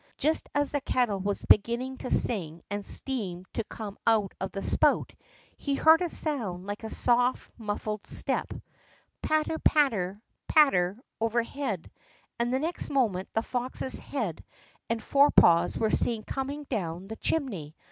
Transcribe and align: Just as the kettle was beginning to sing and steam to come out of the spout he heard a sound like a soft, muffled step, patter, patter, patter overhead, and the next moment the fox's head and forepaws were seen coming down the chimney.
Just 0.17 0.49
as 0.55 0.71
the 0.71 0.81
kettle 0.81 1.19
was 1.19 1.43
beginning 1.45 1.99
to 1.99 2.09
sing 2.09 2.63
and 2.71 2.83
steam 2.83 3.45
to 3.53 3.63
come 3.65 3.99
out 4.07 4.33
of 4.41 4.51
the 4.51 4.63
spout 4.63 5.13
he 5.55 5.75
heard 5.75 6.01
a 6.01 6.09
sound 6.09 6.65
like 6.65 6.83
a 6.83 6.89
soft, 6.89 7.51
muffled 7.55 8.07
step, 8.07 8.51
patter, 9.21 9.59
patter, 9.59 10.19
patter 10.47 10.97
overhead, 11.19 11.91
and 12.39 12.51
the 12.51 12.57
next 12.57 12.89
moment 12.89 13.29
the 13.35 13.43
fox's 13.43 13.99
head 13.99 14.43
and 14.89 15.03
forepaws 15.03 15.77
were 15.77 15.91
seen 15.91 16.23
coming 16.23 16.63
down 16.63 17.07
the 17.07 17.15
chimney. 17.17 17.75